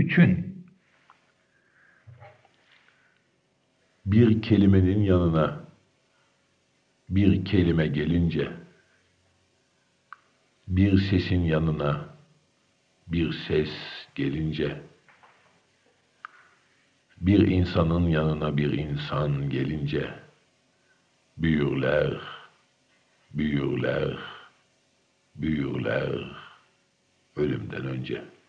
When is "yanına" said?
5.02-5.64, 11.40-12.08, 18.08-18.56